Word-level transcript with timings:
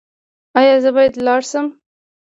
ایا 0.59 0.75
زه 0.83 0.89
باید 0.95 1.13
لاړ 1.25 1.41
شم؟ 1.51 1.65